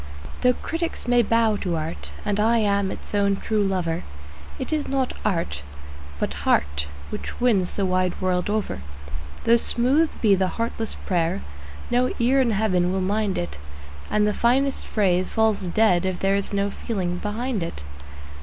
Though 0.41 0.53
critics 0.55 1.07
may 1.07 1.21
bow 1.21 1.57
to 1.57 1.75
art, 1.75 2.11
and 2.25 2.39
I 2.39 2.57
am 2.57 2.89
its 2.89 3.13
own 3.13 3.35
true 3.35 3.61
lover, 3.61 4.01
It 4.57 4.73
is 4.73 4.87
not 4.87 5.13
art, 5.23 5.61
but 6.19 6.33
heart, 6.41 6.87
which 7.11 7.39
wins 7.39 7.75
the 7.75 7.85
wide 7.85 8.19
world 8.19 8.49
over. 8.49 8.81
Though 9.43 9.57
smooth 9.57 10.09
be 10.19 10.33
the 10.33 10.47
heartless 10.57 10.95
prayer, 11.05 11.43
no 11.91 12.11
ear 12.17 12.41
in 12.41 12.49
Heaven 12.49 12.91
will 12.91 12.99
mind 13.01 13.37
it, 13.37 13.59
And 14.09 14.25
the 14.25 14.33
finest 14.33 14.87
phrase 14.87 15.29
falls 15.29 15.67
dead 15.67 16.03
if 16.03 16.17
there 16.17 16.35
is 16.35 16.51
no 16.51 16.71
feeling 16.71 17.17
behind 17.19 17.61
it. 17.61 17.83